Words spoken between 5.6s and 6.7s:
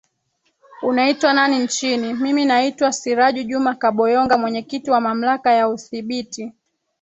uthibiti